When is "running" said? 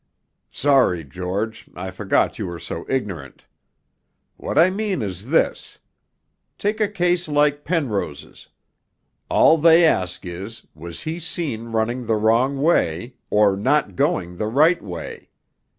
11.65-12.07